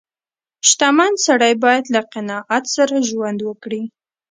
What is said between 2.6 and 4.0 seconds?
سره ژوند وکړي.